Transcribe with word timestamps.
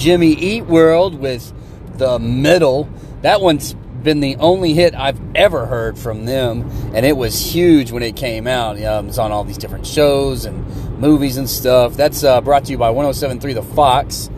Jimmy 0.00 0.32
Eat 0.32 0.64
World 0.64 1.14
with 1.20 1.52
the 1.98 2.18
middle. 2.18 2.88
That 3.20 3.42
one's 3.42 3.74
been 3.74 4.20
the 4.20 4.34
only 4.36 4.72
hit 4.72 4.94
I've 4.94 5.20
ever 5.36 5.66
heard 5.66 5.98
from 5.98 6.24
them, 6.24 6.62
and 6.94 7.04
it 7.04 7.18
was 7.18 7.52
huge 7.52 7.92
when 7.92 8.02
it 8.02 8.16
came 8.16 8.46
out. 8.46 8.82
Um, 8.82 9.08
it's 9.10 9.18
on 9.18 9.30
all 9.30 9.44
these 9.44 9.58
different 9.58 9.86
shows 9.86 10.46
and 10.46 10.98
movies 10.98 11.36
and 11.36 11.46
stuff. 11.46 11.98
That's 11.98 12.24
uh, 12.24 12.40
brought 12.40 12.64
to 12.64 12.70
you 12.72 12.78
by 12.78 12.88
1073 12.88 13.52
The 13.52 13.62
Fox. 13.62 14.30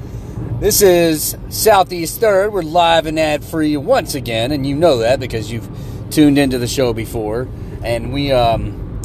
This 0.59 0.83
is 0.83 1.37
Southeast 1.49 2.19
Third. 2.19 2.53
We're 2.53 2.63
live 2.63 3.07
and 3.07 3.17
ad 3.17 3.45
free 3.45 3.77
once 3.77 4.17
again, 4.17 4.51
and 4.51 4.67
you 4.67 4.75
know 4.75 4.99
that 4.99 5.21
because 5.21 5.53
you've 5.53 5.71
tuned 6.11 6.39
into 6.39 6.59
the 6.59 6.67
show 6.67 6.93
before. 6.93 7.47
And 7.85 8.13
we 8.13 8.33
um, 8.33 9.01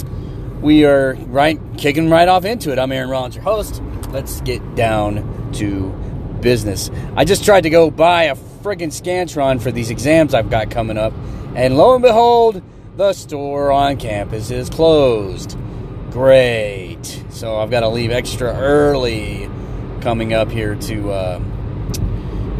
we 0.59 0.85
are 0.85 1.13
right 1.27 1.59
kicking 1.77 2.09
right 2.09 2.27
off 2.27 2.45
into 2.45 2.71
it. 2.71 2.79
I'm 2.79 2.91
Aaron 2.91 3.11
Rollins, 3.11 3.35
your 3.35 3.43
host. 3.43 3.79
Let's 4.09 4.41
get 4.41 4.73
down 4.73 5.51
to 5.53 6.06
business. 6.41 6.89
I 7.15 7.25
just 7.25 7.43
tried 7.43 7.61
to 7.61 7.69
go 7.69 7.91
buy 7.91 8.23
a 8.23 8.35
friggin' 8.35 8.91
Scantron 8.91 9.61
for 9.61 9.71
these 9.71 9.89
exams 9.89 10.33
I've 10.33 10.49
got 10.49 10.71
coming 10.71 10.97
up, 10.97 11.13
and 11.55 11.77
lo 11.77 11.93
and 11.93 12.03
behold, 12.03 12.61
the 12.95 13.13
store 13.13 13.71
on 13.71 13.97
campus 13.97 14.51
is 14.51 14.69
closed. 14.69 15.57
Great. 16.11 17.23
So 17.29 17.57
I've 17.57 17.69
got 17.69 17.81
to 17.81 17.89
leave 17.89 18.11
extra 18.11 18.53
early 18.53 19.49
coming 20.01 20.33
up 20.33 20.49
here 20.49 20.75
to 20.75 21.11
uh, 21.11 21.39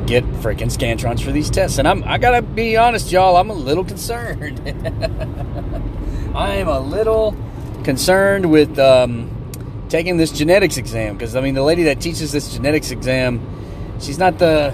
get 0.07 0.23
freaking 0.41 0.71
Scantrons 0.71 1.23
for 1.23 1.31
these 1.31 1.49
tests. 1.49 1.77
And 1.77 1.87
I'm, 1.87 2.03
I 2.05 2.17
gotta 2.17 2.41
be 2.41 2.77
honest, 2.77 3.11
y'all, 3.11 3.35
I'm 3.35 3.49
a 3.49 3.53
little 3.53 3.83
concerned. 3.83 4.59
I 6.35 6.55
am 6.55 6.67
a 6.67 6.79
little 6.79 7.35
concerned 7.83 8.49
with 8.49 8.79
um, 8.79 9.29
taking 9.89 10.17
this 10.17 10.31
genetics 10.31 10.77
exam 10.77 11.17
because 11.17 11.35
I 11.35 11.41
mean 11.41 11.53
the 11.53 11.63
lady 11.63 11.83
that 11.83 11.99
teaches 12.01 12.31
this 12.31 12.53
genetics 12.53 12.91
exam, 12.91 13.39
she's 13.99 14.17
not 14.17 14.37
the, 14.39 14.71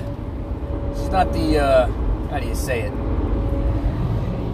she's 0.95 1.09
not 1.09 1.33
the, 1.33 1.59
uh, 1.59 1.87
how 2.29 2.39
do 2.39 2.47
you 2.47 2.55
say 2.55 2.81
it? 2.81 2.93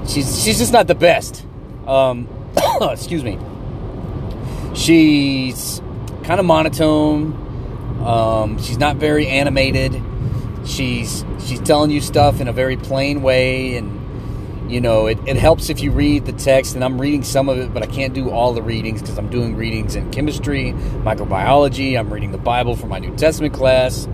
She's 0.10 0.44
she's 0.44 0.58
just 0.58 0.74
not 0.74 0.88
the 0.88 0.96
best. 0.96 1.46
Um, 1.86 2.28
excuse 2.82 3.24
me. 3.24 3.38
She's 4.74 5.82
kind 6.24 6.40
of 6.40 6.48
monotone. 6.48 7.34
Um, 8.04 8.60
she's 8.60 8.80
not 8.80 8.96
very 8.96 9.28
animated. 9.28 10.02
She's 10.66 11.24
she's 11.46 11.60
telling 11.60 11.92
you 11.92 12.02
stuff 12.02 12.42
in 12.42 12.48
a 12.48 12.54
very 12.54 12.76
plain 12.76 13.22
way, 13.22 13.78
and 13.78 14.72
you 14.72 14.82
know 14.82 15.06
it, 15.06 15.20
it 15.28 15.38
helps 15.38 15.70
if 15.70 15.80
you 15.82 15.92
read 15.92 16.26
the 16.26 16.34
text. 16.34 16.74
And 16.74 16.84
I'm 16.84 17.00
reading 17.00 17.24
some 17.24 17.48
of 17.48 17.60
it, 17.60 17.72
but 17.72 17.84
I 17.84 17.88
can't 17.88 18.14
do 18.14 18.32
all 18.32 18.54
the 18.54 18.64
readings 18.64 19.02
because 19.02 19.20
I'm 19.20 19.30
doing 19.30 19.56
readings 19.56 19.96
in 19.96 20.10
chemistry, 20.10 20.74
microbiology. 21.04 22.00
I'm 22.00 22.12
reading 22.12 22.32
the 22.32 22.40
Bible 22.40 22.76
for 22.76 22.88
my 22.88 22.98
New 22.98 23.16
Testament 23.16 23.54
class. 23.54 24.08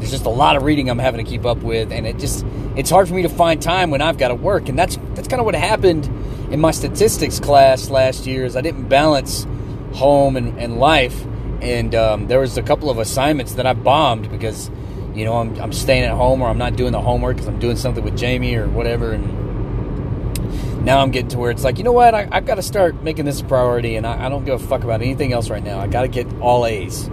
There's 0.00 0.10
just 0.10 0.26
a 0.26 0.30
lot 0.30 0.56
of 0.56 0.64
reading 0.64 0.90
I'm 0.90 0.98
having 0.98 1.24
to 1.24 1.30
keep 1.30 1.46
up 1.46 1.58
with, 1.58 1.92
and 1.92 2.06
it 2.06 2.18
just 2.18 2.44
it's 2.74 2.90
hard 2.90 3.06
for 3.06 3.14
me 3.14 3.22
to 3.22 3.28
find 3.28 3.62
time 3.62 3.90
when 3.90 4.02
I've 4.02 4.18
got 4.18 4.28
to 4.28 4.34
work. 4.34 4.68
And 4.68 4.76
that's 4.76 4.98
that's 5.14 5.28
kind 5.28 5.38
of 5.38 5.46
what 5.46 5.54
happened 5.54 6.06
in 6.50 6.60
my 6.60 6.72
statistics 6.72 7.38
class 7.38 7.88
last 7.88 8.26
year. 8.26 8.44
Is 8.44 8.56
I 8.56 8.60
didn't 8.60 8.88
balance 8.88 9.46
home 9.92 10.36
and, 10.36 10.58
and 10.58 10.78
life 10.78 11.24
and 11.62 11.94
um, 11.94 12.26
there 12.26 12.40
was 12.40 12.56
a 12.56 12.62
couple 12.62 12.90
of 12.90 12.98
assignments 12.98 13.54
that 13.54 13.66
I 13.66 13.74
bombed 13.74 14.30
because 14.30 14.70
you 15.14 15.24
know 15.24 15.36
I'm, 15.36 15.60
I'm 15.60 15.72
staying 15.72 16.04
at 16.04 16.12
home 16.12 16.42
or 16.42 16.48
I'm 16.48 16.58
not 16.58 16.76
doing 16.76 16.92
the 16.92 17.00
homework 17.00 17.36
because 17.36 17.48
I'm 17.48 17.58
doing 17.58 17.76
something 17.76 18.02
with 18.02 18.16
Jamie 18.16 18.54
or 18.54 18.68
whatever 18.68 19.12
and 19.12 20.84
now 20.84 21.00
I'm 21.00 21.10
getting 21.10 21.28
to 21.30 21.38
where 21.38 21.50
it's 21.50 21.64
like 21.64 21.78
you 21.78 21.84
know 21.84 21.92
what 21.92 22.14
I, 22.14 22.28
have 22.32 22.46
got 22.46 22.54
to 22.54 22.62
start 22.62 23.02
making 23.02 23.26
this 23.26 23.40
a 23.40 23.44
priority 23.44 23.96
and 23.96 24.06
I, 24.06 24.26
I, 24.26 24.28
don't 24.28 24.44
give 24.44 24.62
a 24.62 24.66
fuck 24.66 24.82
about 24.82 25.02
anything 25.02 25.32
else 25.32 25.50
right 25.50 25.62
now 25.62 25.78
I 25.78 25.86
got 25.86 26.02
to 26.02 26.08
get 26.08 26.26
all 26.40 26.64
A's 26.64 27.10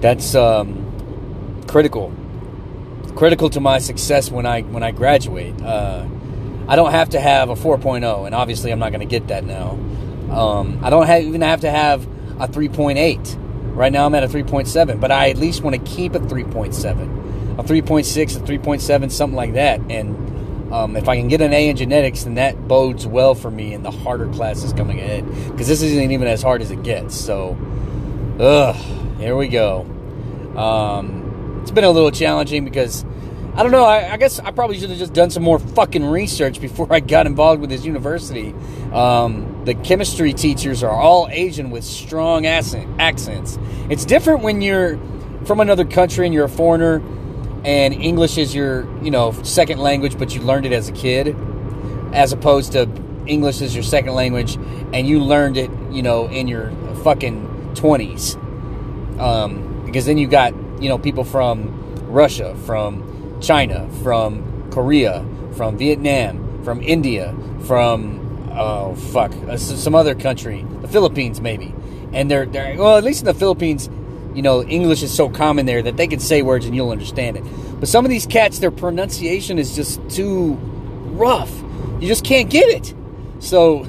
that's 0.00 0.34
um, 0.34 0.77
critical 1.68 2.12
critical 3.14 3.50
to 3.50 3.60
my 3.60 3.78
success 3.78 4.30
when 4.30 4.46
I 4.46 4.62
when 4.62 4.82
I 4.82 4.90
graduate 4.90 5.60
uh, 5.62 6.06
I 6.66 6.76
don't 6.76 6.90
have 6.90 7.10
to 7.10 7.20
have 7.20 7.50
a 7.50 7.54
4.0 7.54 8.26
and 8.26 8.34
obviously 8.34 8.72
I'm 8.72 8.78
not 8.78 8.90
going 8.90 9.00
to 9.00 9.06
get 9.06 9.28
that 9.28 9.44
now 9.44 9.78
um, 10.30 10.80
I 10.82 10.90
don't 10.90 11.06
have, 11.06 11.22
even 11.22 11.40
have 11.40 11.62
to 11.62 11.70
have 11.70 12.04
a 12.40 12.48
3.8 12.48 13.38
Right 13.78 13.92
now 13.92 14.06
I'm 14.06 14.14
at 14.16 14.24
a 14.24 14.26
3.7, 14.26 14.98
but 14.98 15.12
I 15.12 15.30
at 15.30 15.36
least 15.36 15.62
want 15.62 15.76
to 15.76 15.82
keep 15.82 16.16
a 16.16 16.18
3.7, 16.18 17.60
a 17.60 17.62
3.6, 17.62 18.36
a 18.36 18.40
3.7, 18.40 19.10
something 19.12 19.36
like 19.36 19.52
that. 19.52 19.80
And 19.88 20.72
um, 20.72 20.96
if 20.96 21.08
I 21.08 21.16
can 21.16 21.28
get 21.28 21.40
an 21.40 21.52
A 21.52 21.68
in 21.68 21.76
genetics, 21.76 22.24
then 22.24 22.34
that 22.34 22.66
bodes 22.66 23.06
well 23.06 23.36
for 23.36 23.52
me 23.52 23.74
in 23.74 23.84
the 23.84 23.92
harder 23.92 24.26
classes 24.32 24.72
coming 24.72 24.98
ahead. 24.98 25.24
Because 25.52 25.68
this 25.68 25.80
isn't 25.80 26.10
even 26.10 26.26
as 26.26 26.42
hard 26.42 26.60
as 26.60 26.72
it 26.72 26.82
gets. 26.82 27.14
So, 27.14 27.56
ugh, 28.40 28.74
here 29.20 29.36
we 29.36 29.46
go. 29.46 29.82
Um, 30.56 31.17
it's 31.68 31.74
been 31.74 31.84
a 31.84 31.90
little 31.90 32.10
challenging 32.10 32.64
because 32.64 33.04
I 33.54 33.62
don't 33.62 33.72
know. 33.72 33.84
I, 33.84 34.14
I, 34.14 34.16
guess 34.16 34.38
I 34.38 34.52
probably 34.52 34.78
should 34.78 34.88
have 34.88 34.98
just 34.98 35.12
done 35.12 35.28
some 35.28 35.42
more 35.42 35.58
fucking 35.58 36.02
research 36.02 36.62
before 36.62 36.90
I 36.90 37.00
got 37.00 37.26
involved 37.26 37.60
with 37.60 37.68
this 37.68 37.84
university. 37.84 38.54
Um, 38.90 39.64
the 39.66 39.74
chemistry 39.74 40.32
teachers 40.32 40.82
are 40.82 40.90
all 40.90 41.28
Asian 41.30 41.68
with 41.68 41.84
strong 41.84 42.46
accent, 42.46 42.88
accents. 42.98 43.58
It's 43.90 44.06
different 44.06 44.42
when 44.42 44.62
you're 44.62 44.98
from 45.44 45.60
another 45.60 45.84
country 45.84 46.24
and 46.24 46.32
you're 46.32 46.46
a 46.46 46.48
foreigner 46.48 47.02
and 47.66 47.92
English 47.92 48.38
is 48.38 48.54
your, 48.54 48.88
you 49.04 49.10
know, 49.10 49.32
second 49.42 49.78
language, 49.78 50.18
but 50.18 50.34
you 50.34 50.40
learned 50.40 50.64
it 50.64 50.72
as 50.72 50.88
a 50.88 50.92
kid, 50.92 51.36
as 52.14 52.32
opposed 52.32 52.72
to 52.72 52.88
English 53.26 53.60
is 53.60 53.74
your 53.74 53.84
second 53.84 54.14
language 54.14 54.56
and 54.94 55.06
you 55.06 55.20
learned 55.20 55.58
it, 55.58 55.70
you 55.90 56.00
know, 56.00 56.28
in 56.28 56.48
your 56.48 56.70
fucking 57.04 57.74
20s. 57.74 58.40
Um, 59.20 59.84
because 59.84 60.06
then 60.06 60.16
you 60.16 60.28
got, 60.28 60.54
you 60.80 60.88
know, 60.88 60.98
people 60.98 61.24
from 61.24 61.68
Russia, 62.06 62.54
from 62.66 63.40
China, 63.40 63.88
from 64.02 64.70
Korea, 64.70 65.24
from 65.54 65.76
Vietnam, 65.76 66.62
from 66.64 66.82
India, 66.82 67.34
from 67.64 68.50
oh 68.52 68.94
fuck, 68.94 69.32
uh, 69.48 69.56
some 69.56 69.94
other 69.94 70.14
country, 70.14 70.64
the 70.82 70.88
Philippines 70.88 71.40
maybe, 71.40 71.74
and 72.12 72.30
they're 72.30 72.46
they're 72.46 72.76
well 72.76 72.96
at 72.96 73.04
least 73.04 73.20
in 73.20 73.26
the 73.26 73.34
Philippines, 73.34 73.88
you 74.34 74.42
know, 74.42 74.62
English 74.62 75.02
is 75.02 75.14
so 75.14 75.28
common 75.28 75.66
there 75.66 75.82
that 75.82 75.96
they 75.96 76.06
can 76.06 76.20
say 76.20 76.42
words 76.42 76.66
and 76.66 76.74
you'll 76.74 76.90
understand 76.90 77.36
it. 77.36 77.44
But 77.80 77.88
some 77.88 78.04
of 78.04 78.10
these 78.10 78.26
cats, 78.26 78.58
their 78.58 78.70
pronunciation 78.70 79.58
is 79.58 79.74
just 79.74 80.00
too 80.10 80.54
rough. 81.12 81.52
You 82.00 82.08
just 82.08 82.24
can't 82.24 82.50
get 82.50 82.68
it. 82.68 82.94
So 83.40 83.84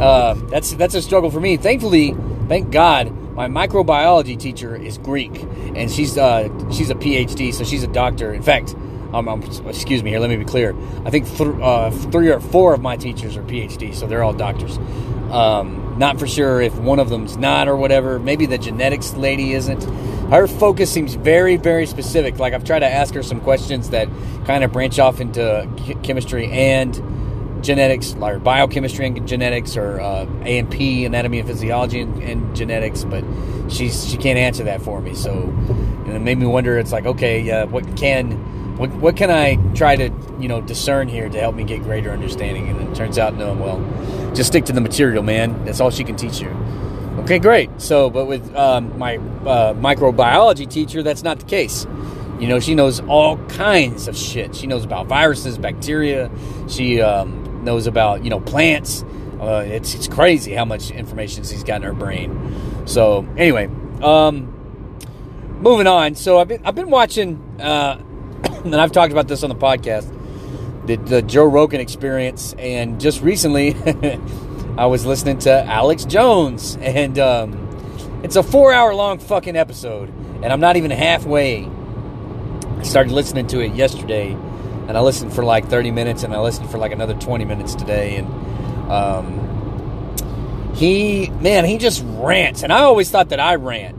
uh, 0.00 0.34
that's 0.50 0.72
that's 0.74 0.94
a 0.94 1.02
struggle 1.02 1.30
for 1.30 1.40
me. 1.40 1.56
Thankfully, 1.56 2.16
thank 2.48 2.70
God, 2.70 3.12
my 3.36 3.48
microbiology 3.48 4.38
teacher 4.38 4.74
is 4.74 4.96
Greek, 4.98 5.42
and 5.76 5.90
she's 5.90 6.16
uh, 6.16 6.48
she's 6.72 6.88
a 6.88 6.94
PhD, 6.94 7.52
so 7.52 7.64
she's 7.64 7.82
a 7.82 7.88
doctor. 7.88 8.32
In 8.32 8.42
fact, 8.42 8.74
um, 9.12 9.28
excuse 9.66 10.02
me 10.02 10.10
here, 10.10 10.20
let 10.20 10.30
me 10.30 10.36
be 10.36 10.44
clear. 10.44 10.74
I 11.04 11.10
think 11.10 11.26
th- 11.28 11.54
uh, 11.60 11.90
three 11.90 12.30
or 12.30 12.40
four 12.40 12.72
of 12.72 12.80
my 12.80 12.96
teachers 12.96 13.36
are 13.36 13.42
PhD, 13.42 13.94
so 13.94 14.06
they're 14.06 14.22
all 14.22 14.32
doctors. 14.32 14.78
Um, 15.30 15.96
not 15.98 16.18
for 16.18 16.26
sure 16.26 16.62
if 16.62 16.74
one 16.78 16.98
of 16.98 17.10
them's 17.10 17.36
not 17.36 17.68
or 17.68 17.76
whatever. 17.76 18.18
Maybe 18.18 18.46
the 18.46 18.58
genetics 18.58 19.12
lady 19.14 19.52
isn't. 19.52 19.84
Her 20.30 20.46
focus 20.46 20.90
seems 20.90 21.14
very, 21.14 21.56
very 21.56 21.86
specific. 21.86 22.38
Like 22.38 22.54
I've 22.54 22.64
tried 22.64 22.80
to 22.80 22.88
ask 22.88 23.12
her 23.14 23.22
some 23.22 23.40
questions 23.40 23.90
that 23.90 24.08
kind 24.46 24.64
of 24.64 24.72
branch 24.72 24.98
off 24.98 25.20
into 25.20 25.68
chemistry 26.02 26.50
and 26.50 26.94
genetics, 27.66 28.14
like 28.14 28.42
biochemistry 28.42 29.06
and 29.06 29.26
genetics, 29.26 29.76
or 29.76 30.00
uh, 30.00 30.26
A 30.44 30.58
and 30.58 30.70
P, 30.70 31.04
anatomy 31.04 31.40
and 31.40 31.48
physiology 31.48 32.00
and, 32.00 32.22
and, 32.22 32.56
genetics. 32.56 33.04
But 33.04 33.24
she's 33.68 34.08
she 34.08 34.16
can't 34.16 34.38
answer 34.38 34.64
that 34.64 34.80
for 34.80 35.00
me. 35.00 35.14
So 35.14 35.32
and 35.32 36.14
it 36.14 36.20
made 36.20 36.38
me 36.38 36.46
wonder. 36.46 36.78
It's 36.78 36.92
like, 36.92 37.04
okay, 37.04 37.50
uh, 37.50 37.66
what 37.66 37.96
can 37.96 38.30
what, 38.78 38.90
what 38.94 39.16
can 39.16 39.30
I 39.30 39.56
try 39.74 39.96
to 39.96 40.10
you 40.38 40.48
know 40.48 40.60
discern 40.60 41.08
here 41.08 41.28
to 41.28 41.40
help 41.40 41.56
me 41.56 41.64
get 41.64 41.82
greater 41.82 42.12
understanding? 42.12 42.68
And 42.68 42.80
it 42.88 42.94
turns 42.94 43.18
out, 43.18 43.34
no, 43.34 43.52
well, 43.54 44.32
just 44.34 44.48
stick 44.48 44.64
to 44.66 44.72
the 44.72 44.80
material, 44.80 45.22
man. 45.22 45.64
That's 45.64 45.80
all 45.80 45.90
she 45.90 46.04
can 46.04 46.16
teach 46.16 46.40
you. 46.40 46.48
Okay, 47.20 47.38
great. 47.38 47.70
So, 47.80 48.10
but 48.10 48.26
with 48.26 48.54
um, 48.54 48.96
my 48.98 49.16
uh, 49.16 49.74
microbiology 49.74 50.70
teacher, 50.70 51.02
that's 51.02 51.22
not 51.22 51.40
the 51.40 51.46
case. 51.46 51.86
You 52.38 52.46
know, 52.46 52.60
she 52.60 52.74
knows 52.74 53.00
all 53.00 53.38
kinds 53.46 54.06
of 54.08 54.16
shit. 54.16 54.54
She 54.54 54.66
knows 54.66 54.84
about 54.84 55.06
viruses, 55.06 55.56
bacteria. 55.56 56.30
She 56.68 57.00
um, 57.00 57.45
knows 57.66 57.86
about 57.86 58.24
you 58.24 58.30
know 58.30 58.40
plants. 58.40 59.04
Uh, 59.38 59.62
it's 59.66 59.94
it's 59.94 60.08
crazy 60.08 60.54
how 60.54 60.64
much 60.64 60.90
information 60.90 61.44
she's 61.44 61.62
got 61.62 61.76
in 61.76 61.82
her 61.82 61.92
brain. 61.92 62.86
So 62.86 63.28
anyway, 63.36 63.68
um, 64.00 64.54
moving 65.60 65.86
on. 65.86 66.14
So 66.14 66.38
I've 66.38 66.48
been 66.48 66.64
I've 66.64 66.74
been 66.74 66.90
watching. 66.90 67.42
Uh, 67.60 68.02
and 68.64 68.74
I've 68.74 68.92
talked 68.92 69.12
about 69.12 69.28
this 69.28 69.42
on 69.42 69.48
the 69.48 69.56
podcast, 69.56 70.06
the, 70.86 70.96
the 70.96 71.22
Joe 71.22 71.44
Rogan 71.44 71.80
experience, 71.80 72.54
and 72.58 73.00
just 73.00 73.22
recently, 73.22 73.74
I 74.78 74.86
was 74.86 75.06
listening 75.06 75.38
to 75.40 75.64
Alex 75.64 76.04
Jones, 76.04 76.76
and 76.80 77.18
um, 77.18 78.20
it's 78.22 78.36
a 78.36 78.42
four-hour-long 78.42 79.18
fucking 79.18 79.56
episode, 79.56 80.08
and 80.42 80.46
I'm 80.46 80.60
not 80.60 80.76
even 80.76 80.90
halfway. 80.90 81.68
I 82.78 82.82
started 82.82 83.12
listening 83.12 83.46
to 83.48 83.60
it 83.60 83.74
yesterday, 83.74 84.36
and 84.88 84.96
I 84.96 85.00
listened 85.00 85.32
for 85.32 85.44
like 85.44 85.68
30 85.68 85.90
minutes, 85.90 86.22
and 86.22 86.34
I 86.34 86.40
listened 86.40 86.70
for 86.70 86.78
like 86.78 86.92
another 86.92 87.14
20 87.14 87.44
minutes 87.44 87.74
today, 87.74 88.16
and 88.16 88.28
um, 88.90 90.74
he, 90.74 91.30
man, 91.40 91.64
he 91.64 91.78
just 91.78 92.04
rants, 92.06 92.62
and 92.62 92.72
I 92.72 92.80
always 92.80 93.10
thought 93.10 93.30
that 93.30 93.40
I 93.40 93.56
rant 93.56 93.96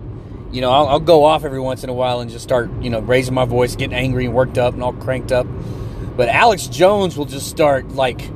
you 0.51 0.61
know, 0.61 0.71
I'll, 0.71 0.87
I'll, 0.87 0.99
go 0.99 1.25
off 1.25 1.43
every 1.43 1.59
once 1.59 1.83
in 1.83 1.89
a 1.89 1.93
while 1.93 2.21
and 2.21 2.31
just 2.31 2.43
start, 2.43 2.69
you 2.81 2.89
know, 2.89 2.99
raising 2.99 3.33
my 3.33 3.45
voice, 3.45 3.75
getting 3.75 3.95
angry 3.95 4.25
and 4.25 4.33
worked 4.33 4.57
up 4.57 4.73
and 4.73 4.81
all 4.81 4.93
cranked 4.93 5.31
up. 5.31 5.45
But 6.15 6.29
Alex 6.29 6.67
Jones 6.67 7.17
will 7.17 7.25
just 7.25 7.47
start 7.47 7.89
like 7.89 8.29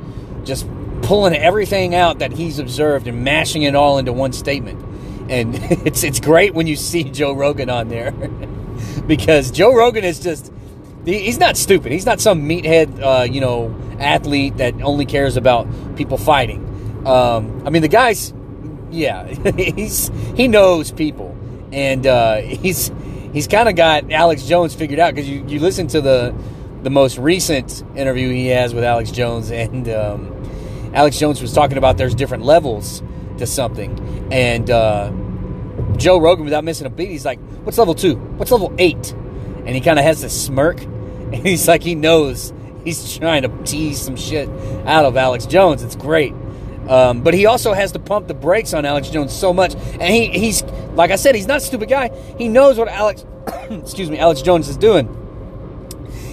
just 0.44 0.66
pulling 1.02 1.34
everything 1.34 1.94
out 1.94 2.20
that 2.20 2.32
he's 2.32 2.58
observed 2.58 3.08
and 3.08 3.24
mashing 3.24 3.62
it 3.62 3.74
all 3.74 3.98
into 3.98 4.12
one 4.12 4.32
statement. 4.32 4.80
And 5.30 5.54
it's 5.86 6.04
it's 6.04 6.20
great 6.20 6.54
when 6.54 6.66
you 6.66 6.76
see 6.76 7.04
Joe 7.04 7.32
Rogan 7.32 7.70
on 7.70 7.88
there 7.88 8.12
because 9.06 9.50
Joe 9.50 9.74
Rogan 9.74 10.04
is 10.04 10.20
just 10.20 10.52
he's 11.04 11.38
not 11.38 11.56
stupid. 11.56 11.92
He's 11.92 12.06
not 12.06 12.20
some 12.20 12.42
meathead, 12.48 13.00
uh, 13.00 13.24
you 13.24 13.40
know, 13.40 13.74
athlete 13.98 14.56
that 14.58 14.80
only 14.82 15.06
cares 15.06 15.36
about 15.36 15.66
people 15.96 16.18
fighting. 16.18 16.60
Um, 17.06 17.66
I 17.66 17.70
mean, 17.70 17.82
the 17.82 17.88
guy's 17.88 18.32
yeah, 18.92 19.26
he's 19.56 20.10
he 20.36 20.48
knows 20.48 20.92
people, 20.92 21.36
and 21.72 22.06
uh, 22.06 22.36
he's 22.36 22.92
he's 23.32 23.48
kind 23.48 23.68
of 23.68 23.74
got 23.74 24.12
Alex 24.12 24.44
Jones 24.44 24.74
figured 24.74 25.00
out 25.00 25.14
because 25.14 25.28
you 25.28 25.44
you 25.46 25.58
listen 25.58 25.88
to 25.88 26.00
the 26.00 26.34
the 26.82 26.90
most 26.90 27.18
recent 27.18 27.82
interview 27.96 28.28
he 28.30 28.48
has 28.48 28.74
with 28.74 28.84
Alex 28.84 29.10
Jones, 29.10 29.50
and 29.50 29.88
um, 29.88 30.90
Alex 30.94 31.18
Jones 31.18 31.40
was 31.40 31.52
talking 31.52 31.78
about 31.78 31.96
there's 31.96 32.14
different 32.14 32.44
levels 32.44 33.02
to 33.38 33.46
something, 33.46 34.28
and 34.30 34.70
uh, 34.70 35.10
Joe 35.96 36.20
Rogan, 36.20 36.44
without 36.44 36.64
missing 36.64 36.86
a 36.86 36.90
beat, 36.90 37.10
he's 37.10 37.24
like, 37.24 37.40
"What's 37.64 37.78
level 37.78 37.94
two? 37.94 38.16
What's 38.36 38.50
level 38.50 38.72
eight? 38.78 39.12
And 39.64 39.76
he 39.76 39.80
kind 39.80 39.98
of 39.98 40.04
has 40.04 40.20
this 40.20 40.46
smirk, 40.46 40.84
he's 41.42 41.66
like, 41.68 41.82
he 41.82 41.94
knows 41.94 42.52
he's 42.84 43.16
trying 43.16 43.42
to 43.42 43.48
tease 43.64 44.00
some 44.00 44.16
shit 44.16 44.48
out 44.86 45.04
of 45.04 45.16
Alex 45.16 45.46
Jones. 45.46 45.82
It's 45.82 45.96
great. 45.96 46.34
Um, 46.88 47.22
but 47.22 47.32
he 47.32 47.46
also 47.46 47.72
has 47.72 47.92
to 47.92 47.98
pump 47.98 48.26
the 48.26 48.34
brakes 48.34 48.74
on 48.74 48.84
Alex 48.84 49.08
Jones 49.08 49.32
so 49.32 49.52
much, 49.52 49.74
and 49.74 50.02
he, 50.02 50.26
he's 50.28 50.62
like 50.94 51.12
I 51.12 51.16
said, 51.16 51.34
he's 51.34 51.46
not 51.46 51.58
a 51.58 51.60
stupid 51.60 51.88
guy. 51.88 52.10
He 52.38 52.48
knows 52.48 52.76
what 52.76 52.88
Alex, 52.88 53.24
excuse 53.70 54.10
me, 54.10 54.18
Alex 54.18 54.42
Jones 54.42 54.68
is 54.68 54.76
doing 54.76 55.08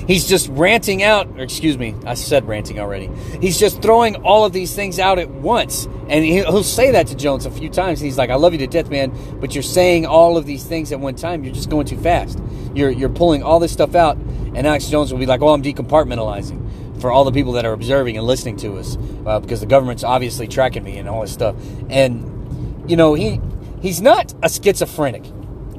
He's 0.10 0.28
just 0.28 0.50
ranting 0.50 1.04
out, 1.04 1.40
excuse 1.40 1.78
me, 1.78 1.94
I 2.04 2.16
said 2.16 2.48
ranting 2.48 2.80
already. 2.80 3.12
He's 3.40 3.60
just 3.60 3.80
throwing 3.84 4.16
all 4.16 4.44
of 4.44 4.52
these 4.52 4.74
things 4.74 4.98
out 4.98 5.20
at 5.20 5.30
once. 5.30 5.86
And 6.08 6.26
he'll 6.26 6.64
say 6.64 6.90
that 6.94 7.06
to 7.08 7.16
Jones 7.16 7.46
a 7.46 7.52
few 7.52 7.70
times. 7.70 8.00
He's 8.00 8.18
like, 8.18 8.32
I 8.32 8.34
love 8.34 8.54
you 8.54 8.58
to 8.58 8.66
death, 8.66 8.90
man, 8.90 9.14
but 9.40 9.54
you're 9.54 9.62
saying 9.62 10.08
all 10.08 10.36
of 10.36 10.48
these 10.48 10.64
things 10.64 10.92
at 10.92 11.00
one 11.00 11.14
time. 11.14 11.44
You're 11.44 11.54
just 11.54 11.70
going 11.70 11.86
too 11.86 12.00
fast. 12.00 12.42
You're, 12.74 12.90
you're 12.90 13.10
pulling 13.10 13.44
all 13.44 13.60
this 13.60 13.72
stuff 13.72 13.94
out. 13.94 14.18
And 14.56 14.66
Alex 14.66 14.88
Jones 14.88 15.12
will 15.12 15.20
be 15.20 15.26
like, 15.26 15.42
oh, 15.42 15.50
I'm 15.50 15.64
decompartmentalizing 15.64 17.02
for 17.02 17.12
all 17.12 17.24
the 17.24 17.32
people 17.32 17.54
that 17.54 17.66
are 17.66 17.74
observing 17.74 18.18
and 18.18 18.26
listening 18.26 18.58
to 18.58 18.78
us 18.78 18.98
uh, 19.26 19.40
because 19.40 19.62
the 19.62 19.66
government's 19.66 20.04
obviously 20.04 20.48
tracking 20.48 20.84
me 20.84 20.98
and 20.98 21.08
all 21.08 21.22
this 21.22 21.32
stuff. 21.32 21.56
And, 21.90 22.90
you 22.90 22.98
know, 22.98 23.14
he 23.14 23.40
he's 23.82 24.02
not 24.02 24.34
a 24.44 24.50
schizophrenic. 24.50 25.26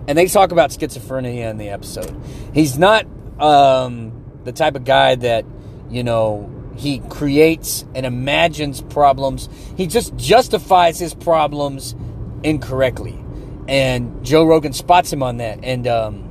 And 0.08 0.16
they 0.16 0.26
talk 0.26 0.50
about 0.50 0.70
schizophrenia 0.70 1.50
in 1.50 1.58
the 1.58 1.68
episode. 1.68 2.16
He's 2.52 2.78
not 2.78 3.06
um, 3.38 4.24
the 4.44 4.52
type 4.52 4.74
of 4.74 4.84
guy 4.84 5.14
that, 5.14 5.44
you 5.88 6.02
know, 6.02 6.50
he 6.76 7.00
creates 7.10 7.84
and 7.94 8.06
imagines 8.06 8.80
problems. 8.80 9.48
He 9.76 9.86
just 9.86 10.16
justifies 10.16 10.98
his 10.98 11.14
problems 11.14 11.94
incorrectly. 12.42 13.22
And 13.68 14.24
Joe 14.24 14.44
Rogan 14.44 14.72
spots 14.72 15.12
him 15.12 15.22
on 15.22 15.36
that. 15.36 15.60
And 15.62 15.86
um, 15.86 16.29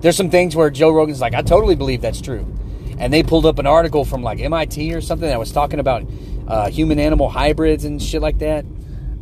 there's 0.00 0.16
some 0.16 0.30
things 0.30 0.56
where 0.56 0.70
Joe 0.70 0.90
Rogan's 0.90 1.20
like, 1.20 1.34
I 1.34 1.42
totally 1.42 1.74
believe 1.74 2.00
that's 2.00 2.20
true. 2.20 2.46
And 2.98 3.12
they 3.12 3.22
pulled 3.22 3.46
up 3.46 3.58
an 3.58 3.66
article 3.66 4.04
from 4.04 4.22
like 4.22 4.40
MIT 4.40 4.92
or 4.94 5.00
something 5.00 5.28
that 5.28 5.38
was 5.38 5.52
talking 5.52 5.78
about 5.78 6.04
uh, 6.48 6.68
human 6.68 6.98
animal 6.98 7.28
hybrids 7.28 7.84
and 7.84 8.02
shit 8.02 8.20
like 8.20 8.38
that. 8.38 8.64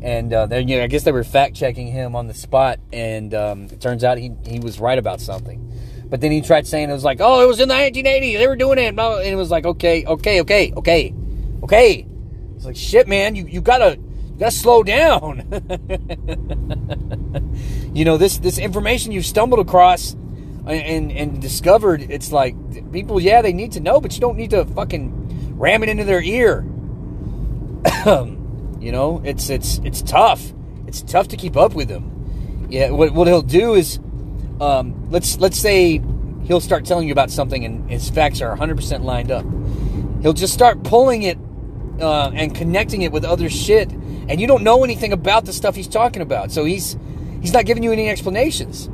And 0.01 0.33
uh, 0.33 0.47
you 0.51 0.77
know, 0.77 0.85
I 0.85 0.87
guess 0.87 1.03
they 1.03 1.13
were 1.13 1.25
fact 1.25 1.57
checking 1.57 1.89
him 1.89 2.15
on 2.15 2.27
the 2.27 2.35
spot. 2.35 2.79
And 2.93 3.35
um, 3.35 3.65
it 3.65 3.81
turns 3.81 4.05
out 4.05 4.19
he, 4.19 4.33
he 4.47 4.61
was 4.61 4.79
right 4.81 4.99
about 4.99 5.21
something. 5.21 5.65
But 6.09 6.21
then 6.21 6.31
he 6.31 6.41
tried 6.41 6.67
saying 6.67 6.89
it 6.91 6.93
was 6.93 7.05
like, 7.05 7.19
oh, 7.21 7.43
it 7.43 7.47
was 7.47 7.61
in 7.61 7.69
the 7.69 7.75
1980s. 7.75 8.39
They 8.39 8.47
were 8.47 8.57
doing 8.57 8.79
it. 8.79 8.87
And 8.87 8.99
it 8.99 9.37
was 9.37 9.51
like, 9.51 9.67
okay, 9.67 10.05
okay, 10.07 10.41
okay, 10.41 10.73
okay, 10.73 11.15
okay. 11.63 12.07
It's 12.57 12.65
like, 12.65 12.77
shit, 12.77 13.07
man, 13.07 13.35
you, 13.35 13.47
you 13.47 13.61
gotta, 13.61 13.99
gotta 14.39 14.51
slow 14.51 14.83
down. 14.83 15.45
you 17.95 18.05
know, 18.05 18.17
this, 18.17 18.39
this 18.39 18.59
information 18.59 19.13
you've 19.13 19.27
stumbled 19.27 19.61
across 19.61 20.17
and, 20.67 21.11
and, 21.13 21.41
discovered, 21.41 22.03
it's 22.11 22.33
like, 22.33 22.55
people, 22.93 23.21
yeah, 23.21 23.43
they 23.43 23.53
need 23.53 23.73
to 23.73 23.81
know, 23.81 24.01
but 24.01 24.15
you 24.15 24.21
don't 24.21 24.37
need 24.37 24.51
to 24.51 24.65
fucking 24.65 25.57
ram 25.59 25.83
it 25.83 25.89
into 25.89 26.05
their 26.05 26.21
ear. 26.21 26.63
you 28.07 28.93
know, 28.93 29.23
it's, 29.25 29.49
it's, 29.51 29.79
it's 29.85 30.03
tough. 30.03 30.53
It's 30.87 31.03
tough 31.03 31.29
to 31.29 31.37
keep 31.37 31.57
up 31.57 31.75
with 31.75 31.89
them. 31.89 32.67
Yeah, 32.71 32.91
what, 32.91 33.13
what 33.13 33.29
he'll 33.29 33.43
do 33.43 33.75
is, 33.75 33.99
um, 34.61 35.11
let's 35.11 35.39
let's 35.39 35.59
say 35.59 36.03
he'll 36.45 36.61
start 36.61 36.85
telling 36.85 37.07
you 37.07 37.13
about 37.13 37.31
something 37.31 37.65
and 37.65 37.91
his 37.91 38.11
facts 38.11 38.41
are 38.41 38.57
100% 38.57 39.05
lined 39.05 39.31
up. 39.31 39.45
He'll 40.23 40.33
just 40.33 40.53
start 40.53 40.83
pulling 40.83 41.23
it 41.23 41.39
uh, 42.01 42.31
and 42.35 42.55
connecting 42.55 43.03
it 43.03 43.13
with 43.13 43.25
other 43.25 43.49
shit, 43.49 43.91
and 43.91 44.41
you 44.41 44.47
don't 44.47 44.63
know 44.63 44.85
anything 44.85 45.13
about 45.13 45.45
the 45.45 45.53
stuff 45.53 45.77
he's 45.77 45.89
talking 45.89 46.23
about. 46.23 46.51
So 46.51 46.65
he's 46.65 46.97
he's 47.41 47.53
not 47.53 47.67
giving 47.67 47.83
you 47.83 47.93
any 47.93 48.09
explanations. 48.09 48.89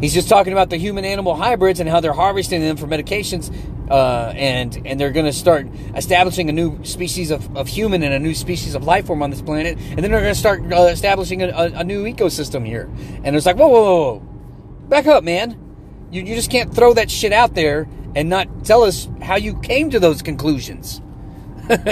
He's 0.00 0.14
just 0.14 0.28
talking 0.28 0.52
about 0.52 0.70
the 0.70 0.76
human 0.76 1.04
animal 1.04 1.34
hybrids 1.34 1.80
and 1.80 1.88
how 1.88 2.00
they're 2.00 2.12
harvesting 2.12 2.60
them 2.60 2.76
for 2.76 2.86
medications 2.86 3.54
uh, 3.90 4.32
and 4.36 4.80
and 4.86 5.00
they're 5.00 5.10
going 5.10 5.26
to 5.26 5.32
start 5.32 5.66
establishing 5.96 6.48
a 6.48 6.52
new 6.52 6.82
species 6.84 7.32
of, 7.32 7.56
of 7.56 7.66
human 7.66 8.02
and 8.04 8.14
a 8.14 8.18
new 8.18 8.34
species 8.34 8.76
of 8.76 8.84
life 8.84 9.06
form 9.06 9.22
on 9.22 9.30
this 9.30 9.42
planet, 9.42 9.76
and 9.78 9.98
then 9.98 10.12
they're 10.12 10.20
going 10.20 10.32
to 10.32 10.38
start 10.38 10.62
uh, 10.72 10.82
establishing 10.84 11.42
a, 11.42 11.48
a, 11.48 11.72
a, 11.80 11.84
new 11.84 12.04
ecosystem 12.04 12.64
here. 12.64 12.88
And 13.24 13.34
it's 13.34 13.46
like, 13.46 13.56
whoa, 13.56 13.68
whoa, 13.68 13.82
whoa, 13.82 14.20
back 14.88 15.08
up, 15.08 15.24
man! 15.24 15.58
You 16.12 16.22
you 16.22 16.36
just 16.36 16.52
can't 16.52 16.72
throw 16.72 16.94
that 16.94 17.10
shit 17.10 17.32
out 17.32 17.54
there 17.54 17.88
and 18.14 18.30
not 18.30 18.64
tell 18.64 18.84
us 18.84 19.08
how 19.20 19.34
you 19.36 19.58
came 19.60 19.90
to 19.90 19.98
those 19.98 20.22
conclusions. 20.22 21.00
but 21.68 21.84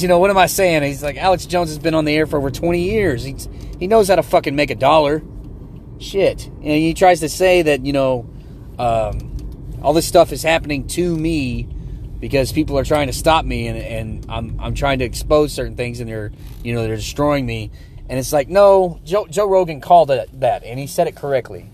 you 0.00 0.08
know 0.08 0.18
what 0.18 0.30
am 0.30 0.38
I 0.38 0.46
saying? 0.46 0.84
He's 0.84 1.02
like 1.02 1.16
Alex 1.16 1.46
Jones 1.46 1.68
has 1.70 1.78
been 1.78 1.94
on 1.94 2.04
the 2.04 2.14
air 2.16 2.26
for 2.26 2.36
over 2.36 2.52
twenty 2.52 2.82
years. 2.82 3.24
He's 3.24 3.48
he 3.80 3.88
knows 3.88 4.08
how 4.08 4.14
to 4.16 4.22
fucking 4.22 4.54
make 4.54 4.70
a 4.70 4.76
dollar. 4.76 5.20
Shit, 5.98 6.46
and 6.46 6.62
he 6.62 6.94
tries 6.94 7.20
to 7.20 7.28
say 7.28 7.62
that 7.62 7.84
you 7.84 7.92
know. 7.92 8.28
Um, 8.78 9.36
all 9.82 9.92
this 9.92 10.06
stuff 10.08 10.32
is 10.32 10.42
happening 10.42 10.86
to 10.88 11.16
me 11.16 11.68
because 12.18 12.50
people 12.50 12.78
are 12.78 12.84
trying 12.84 13.06
to 13.06 13.12
stop 13.12 13.44
me 13.44 13.68
and, 13.68 13.78
and 13.78 14.26
I'm, 14.28 14.58
I'm 14.60 14.74
trying 14.74 14.98
to 15.00 15.04
expose 15.04 15.52
certain 15.52 15.76
things 15.76 16.00
and 16.00 16.08
they're 16.08 16.32
you 16.64 16.74
know 16.74 16.82
they're 16.82 16.96
destroying 16.96 17.46
me. 17.46 17.70
And 18.08 18.18
it's 18.18 18.32
like 18.32 18.48
no 18.48 19.00
Joe, 19.04 19.26
Joe 19.28 19.48
Rogan 19.48 19.80
called 19.80 20.10
it 20.10 20.40
that 20.40 20.64
and 20.64 20.78
he 20.78 20.86
said 20.86 21.06
it 21.06 21.16
correctly. 21.16 21.70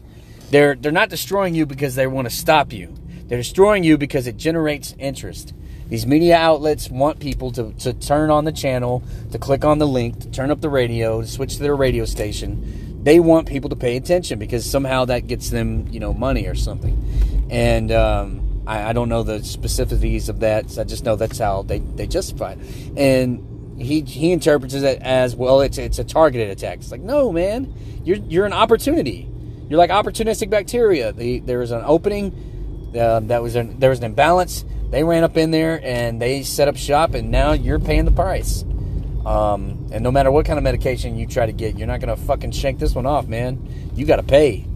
They're 0.51 0.75
they're 0.75 0.93
not 0.93 1.09
destroying 1.09 1.55
you 1.55 1.67
because 1.67 1.95
they 1.95 2.07
want 2.07 2.29
to 2.29 2.35
stop 2.35 2.73
you. 2.73 2.95
They're 3.29 3.39
destroying 3.39 3.85
you 3.85 3.97
because 3.97 4.27
it 4.27 4.37
generates 4.37 4.95
interest. 4.99 5.55
These 5.89 6.07
media 6.07 6.37
outlets 6.37 6.91
want 6.91 7.21
people 7.21 7.51
to, 7.53 7.73
to 7.81 7.93
turn 7.93 8.31
on 8.31 8.45
the 8.45 8.53
channel 8.53 9.03
to 9.31 9.39
click 9.39 9.65
on 9.65 9.79
the 9.79 9.87
link 9.87 10.21
to 10.21 10.31
turn 10.31 10.51
up 10.51 10.61
the 10.61 10.71
radio 10.71 11.21
to 11.21 11.27
switch 11.27 11.57
to 11.57 11.63
their 11.63 11.77
radio 11.77 12.05
station 12.05 12.92
they 13.03 13.19
want 13.19 13.49
people 13.49 13.71
to 13.71 13.77
pay 13.77 13.97
attention 13.97 14.39
because 14.39 14.69
somehow 14.69 15.05
that 15.07 15.27
gets 15.27 15.51
them, 15.51 15.89
you 15.91 16.01
know, 16.01 16.15
money 16.15 16.47
or 16.47 16.55
something. 16.55 17.49
And 17.51 17.91
um, 17.91 18.63
I, 18.67 18.91
I, 18.91 18.93
don't 18.93 19.09
know 19.09 19.23
the 19.25 19.39
specificities 19.39 20.29
of 20.29 20.41
that. 20.41 20.71
So 20.71 20.83
I 20.83 20.85
just 20.85 21.05
know 21.05 21.17
that's 21.17 21.39
how 21.39 21.63
they, 21.63 21.81
they 21.81 22.07
justify 22.07 22.53
it. 22.53 22.59
And 22.97 23.49
he 23.79 24.03
he 24.03 24.33
interprets 24.33 24.75
it 24.75 25.03
as 25.03 25.35
well. 25.35 25.61
It's 25.61 25.79
it's 25.79 25.99
a 25.99 26.05
targeted 26.05 26.51
attack. 26.51 26.79
It's 26.79 26.93
like 26.93 27.01
no, 27.01 27.33
man, 27.33 27.73
you're 28.05 28.19
you're 28.19 28.47
an 28.47 28.53
opportunity. 28.53 29.29
You're 29.69 29.79
like 29.79 29.91
opportunistic 29.91 30.51
bacteria. 30.51 31.13
The, 31.13 31.41
there 31.41 31.59
was 31.59 31.71
an 31.71 31.83
opening. 31.85 32.91
Uh, 32.97 33.21
that 33.21 33.43
was 33.43 33.57
an, 33.57 33.79
there 33.79 33.91
was 33.91 34.01
an 34.01 34.05
imbalance. 34.05 34.65
They 34.91 35.03
ran 35.03 35.25
up 35.25 35.39
in 35.39 35.51
there 35.51 35.81
and 35.83 36.21
they 36.21 36.43
set 36.43 36.69
up 36.69 36.77
shop, 36.77 37.15
and 37.15 37.31
now 37.31 37.53
you're 37.53 37.79
paying 37.79 38.05
the 38.05 38.11
price. 38.11 38.65
Um, 39.25 39.89
and 39.93 40.03
no 40.03 40.11
matter 40.11 40.31
what 40.31 40.47
kind 40.47 40.59
of 40.59 40.65
medication 40.65 41.17
you 41.17 41.27
try 41.27 41.47
to 41.47 41.53
get, 41.53 41.79
you're 41.79 41.87
not 41.87 42.01
gonna 42.01 42.17
fucking 42.17 42.51
shank 42.53 42.79
this 42.79 42.95
one 42.95 43.07
off, 43.07 43.29
man. 43.29 43.91
You 43.95 44.05
gotta 44.05 44.23
pay. 44.23 44.67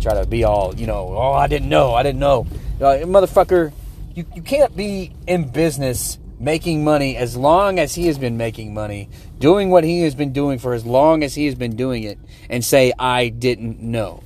Try 0.00 0.14
to 0.14 0.26
be 0.26 0.44
all, 0.44 0.74
you 0.74 0.86
know, 0.86 1.14
oh, 1.16 1.32
I 1.32 1.46
didn't 1.46 1.68
know, 1.68 1.94
I 1.94 2.02
didn't 2.02 2.20
know. 2.20 2.46
Uh, 2.80 3.04
motherfucker, 3.06 3.72
you, 4.14 4.26
you 4.34 4.42
can't 4.42 4.76
be 4.76 5.12
in 5.26 5.48
business 5.48 6.18
making 6.38 6.84
money 6.84 7.16
as 7.16 7.36
long 7.36 7.78
as 7.78 7.94
he 7.94 8.06
has 8.06 8.18
been 8.18 8.36
making 8.36 8.74
money, 8.74 9.08
doing 9.38 9.70
what 9.70 9.82
he 9.82 10.02
has 10.02 10.14
been 10.14 10.32
doing 10.32 10.58
for 10.58 10.74
as 10.74 10.84
long 10.84 11.24
as 11.24 11.34
he 11.34 11.46
has 11.46 11.54
been 11.54 11.74
doing 11.74 12.02
it, 12.02 12.18
and 12.50 12.64
say, 12.64 12.92
I 12.98 13.28
didn't 13.28 13.80
know. 13.80 14.22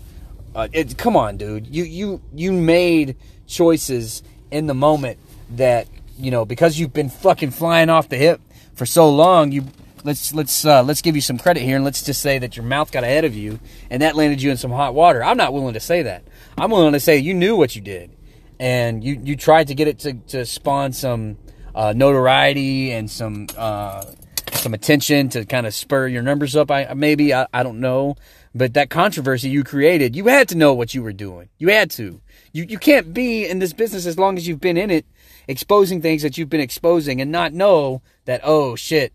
Uh, 0.54 0.68
it, 0.72 0.98
come 0.98 1.16
on, 1.16 1.36
dude. 1.36 1.66
You, 1.68 1.84
you, 1.84 2.20
you 2.34 2.52
made 2.52 3.16
choices 3.46 4.22
in 4.50 4.66
the 4.66 4.74
moment 4.74 5.18
that, 5.50 5.86
you 6.18 6.30
know, 6.30 6.44
because 6.44 6.78
you've 6.78 6.92
been 6.92 7.10
fucking 7.10 7.52
flying 7.52 7.88
off 7.88 8.08
the 8.08 8.16
hip 8.16 8.40
for 8.78 8.86
so 8.86 9.10
long, 9.10 9.50
you 9.50 9.64
let's 10.04 10.32
let's 10.32 10.64
uh, 10.64 10.82
let's 10.84 11.02
give 11.02 11.16
you 11.16 11.20
some 11.20 11.36
credit 11.36 11.62
here, 11.62 11.76
and 11.76 11.84
let's 11.84 12.02
just 12.02 12.22
say 12.22 12.38
that 12.38 12.56
your 12.56 12.64
mouth 12.64 12.92
got 12.92 13.02
ahead 13.02 13.24
of 13.24 13.34
you, 13.34 13.58
and 13.90 14.00
that 14.02 14.14
landed 14.14 14.40
you 14.40 14.50
in 14.50 14.56
some 14.56 14.70
hot 14.70 14.94
water. 14.94 15.22
I'm 15.22 15.36
not 15.36 15.52
willing 15.52 15.74
to 15.74 15.80
say 15.80 16.02
that. 16.02 16.22
I'm 16.56 16.70
willing 16.70 16.92
to 16.92 17.00
say 17.00 17.18
you 17.18 17.34
knew 17.34 17.56
what 17.56 17.74
you 17.74 17.82
did, 17.82 18.16
and 18.60 19.02
you 19.02 19.20
you 19.22 19.36
tried 19.36 19.66
to 19.68 19.74
get 19.74 19.88
it 19.88 19.98
to 20.00 20.14
to 20.28 20.46
spawn 20.46 20.92
some 20.92 21.38
uh, 21.74 21.92
notoriety 21.94 22.92
and 22.92 23.10
some 23.10 23.48
uh, 23.56 24.04
some 24.52 24.74
attention 24.74 25.28
to 25.30 25.44
kind 25.44 25.66
of 25.66 25.74
spur 25.74 26.06
your 26.06 26.22
numbers 26.22 26.54
up. 26.54 26.70
I 26.70 26.94
maybe 26.94 27.34
I, 27.34 27.46
I 27.52 27.64
don't 27.64 27.80
know, 27.80 28.14
but 28.58 28.74
that 28.74 28.90
controversy 28.90 29.48
you 29.48 29.62
created, 29.62 30.16
you 30.16 30.26
had 30.26 30.48
to 30.48 30.56
know 30.56 30.74
what 30.74 30.92
you 30.92 31.02
were 31.02 31.12
doing. 31.12 31.48
You 31.58 31.68
had 31.68 31.90
to. 31.92 32.20
You 32.52 32.64
you 32.64 32.78
can't 32.78 33.14
be 33.14 33.46
in 33.46 33.60
this 33.60 33.72
business 33.72 34.04
as 34.04 34.18
long 34.18 34.36
as 34.36 34.48
you've 34.48 34.60
been 34.60 34.76
in 34.76 34.90
it, 34.90 35.06
exposing 35.46 36.02
things 36.02 36.22
that 36.22 36.36
you've 36.36 36.50
been 36.50 36.60
exposing 36.60 37.20
and 37.20 37.30
not 37.30 37.52
know 37.52 38.02
that 38.24 38.40
oh 38.42 38.74
shit, 38.74 39.12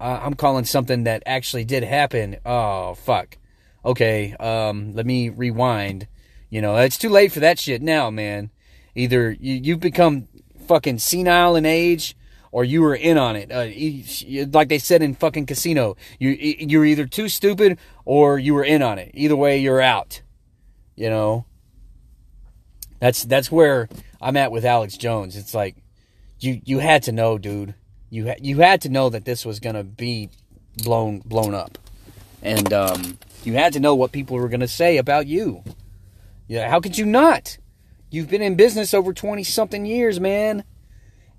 uh, 0.00 0.20
I'm 0.22 0.34
calling 0.34 0.64
something 0.64 1.04
that 1.04 1.22
actually 1.26 1.64
did 1.64 1.84
happen. 1.84 2.38
Oh 2.46 2.94
fuck. 2.94 3.36
Okay, 3.84 4.32
um, 4.40 4.94
let 4.94 5.06
me 5.06 5.28
rewind. 5.28 6.08
You 6.48 6.62
know, 6.62 6.76
it's 6.76 6.98
too 6.98 7.10
late 7.10 7.32
for 7.32 7.40
that 7.40 7.58
shit 7.58 7.82
now, 7.82 8.10
man. 8.10 8.50
Either 8.94 9.32
you, 9.32 9.54
you've 9.54 9.80
become 9.80 10.28
fucking 10.66 10.98
senile 10.98 11.54
in 11.54 11.66
age 11.66 12.16
or 12.56 12.64
you 12.64 12.80
were 12.80 12.94
in 12.94 13.18
on 13.18 13.36
it. 13.36 13.52
Uh, 13.52 13.66
like 14.50 14.70
they 14.70 14.78
said 14.78 15.02
in 15.02 15.14
fucking 15.14 15.44
casino, 15.44 15.94
you 16.18 16.30
you're 16.30 16.86
either 16.86 17.04
too 17.04 17.28
stupid 17.28 17.78
or 18.06 18.38
you 18.38 18.54
were 18.54 18.64
in 18.64 18.80
on 18.80 18.98
it. 18.98 19.10
Either 19.12 19.36
way, 19.36 19.58
you're 19.58 19.82
out. 19.82 20.22
You 20.94 21.10
know. 21.10 21.44
That's 22.98 23.24
that's 23.24 23.52
where 23.52 23.90
I'm 24.22 24.38
at 24.38 24.50
with 24.52 24.64
Alex 24.64 24.96
Jones. 24.96 25.36
It's 25.36 25.52
like 25.52 25.76
you 26.40 26.62
you 26.64 26.78
had 26.78 27.02
to 27.02 27.12
know, 27.12 27.36
dude. 27.36 27.74
You 28.08 28.28
ha- 28.28 28.40
you 28.40 28.60
had 28.60 28.80
to 28.80 28.88
know 28.88 29.10
that 29.10 29.26
this 29.26 29.44
was 29.44 29.60
gonna 29.60 29.84
be 29.84 30.30
blown 30.82 31.18
blown 31.18 31.54
up, 31.54 31.76
and 32.42 32.72
um, 32.72 33.18
you 33.44 33.52
had 33.52 33.74
to 33.74 33.80
know 33.80 33.94
what 33.94 34.12
people 34.12 34.38
were 34.38 34.48
gonna 34.48 34.66
say 34.66 34.96
about 34.96 35.26
you. 35.26 35.62
Yeah, 36.48 36.70
how 36.70 36.80
could 36.80 36.96
you 36.96 37.04
not? 37.04 37.58
You've 38.10 38.30
been 38.30 38.40
in 38.40 38.54
business 38.54 38.94
over 38.94 39.12
twenty 39.12 39.44
something 39.44 39.84
years, 39.84 40.18
man. 40.18 40.64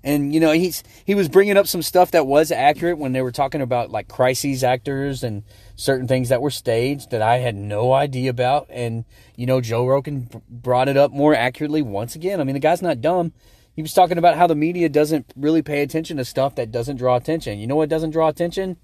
And 0.04 0.32
you 0.32 0.38
know 0.38 0.52
he's 0.52 0.84
he 1.04 1.14
was 1.14 1.28
bringing 1.28 1.56
up 1.56 1.66
some 1.66 1.82
stuff 1.82 2.12
that 2.12 2.26
was 2.26 2.52
accurate 2.52 2.98
when 2.98 3.12
they 3.12 3.22
were 3.22 3.32
talking 3.32 3.60
about 3.60 3.90
like 3.90 4.06
crises 4.06 4.62
actors 4.62 5.24
and 5.24 5.42
certain 5.74 6.06
things 6.06 6.28
that 6.28 6.40
were 6.40 6.50
staged 6.50 7.10
that 7.10 7.20
I 7.20 7.38
had 7.38 7.56
no 7.56 7.92
idea 7.92 8.30
about. 8.30 8.66
And 8.70 9.04
you 9.34 9.46
know 9.46 9.60
Joe 9.60 9.86
Rogan 9.86 10.28
brought 10.48 10.88
it 10.88 10.96
up 10.96 11.10
more 11.10 11.34
accurately 11.34 11.82
once 11.82 12.14
again. 12.14 12.40
I 12.40 12.44
mean 12.44 12.54
the 12.54 12.60
guy's 12.60 12.82
not 12.82 13.00
dumb. 13.00 13.32
He 13.74 13.82
was 13.82 13.92
talking 13.92 14.18
about 14.18 14.36
how 14.36 14.46
the 14.46 14.54
media 14.54 14.88
doesn't 14.88 15.32
really 15.36 15.62
pay 15.62 15.82
attention 15.82 16.16
to 16.16 16.24
stuff 16.24 16.54
that 16.56 16.72
doesn't 16.72 16.96
draw 16.96 17.16
attention. 17.16 17.58
You 17.58 17.66
know 17.66 17.76
what 17.76 17.88
doesn't 17.88 18.10
draw 18.10 18.28
attention? 18.28 18.76